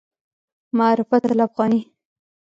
[0.75, 1.93] معرفت الافغاني